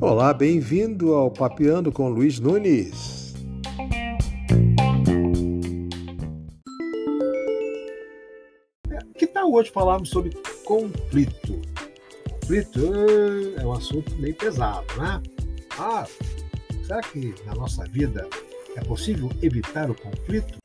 Olá, 0.00 0.32
bem-vindo 0.32 1.12
ao 1.12 1.28
Papeando 1.28 1.90
com 1.90 2.08
Luiz 2.08 2.38
Nunes. 2.38 3.34
Que 9.18 9.26
tal 9.26 9.52
hoje 9.52 9.72
falarmos 9.72 10.10
sobre 10.10 10.30
conflito? 10.64 11.60
Conflito 12.30 12.78
eh, 12.78 13.60
é 13.60 13.66
um 13.66 13.72
assunto 13.72 14.14
meio 14.20 14.36
pesado, 14.36 14.86
né? 14.96 15.20
Ah, 15.76 16.06
será 16.86 17.00
que 17.00 17.34
na 17.44 17.56
nossa 17.56 17.82
vida 17.86 18.24
é 18.76 18.80
possível 18.82 19.28
evitar 19.42 19.90
o 19.90 19.96
conflito? 19.96 20.58